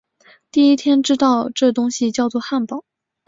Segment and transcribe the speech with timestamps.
[0.49, 2.85] 第一天知道这东西叫作汉堡